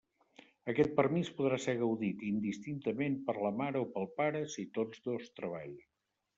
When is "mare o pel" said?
3.61-4.11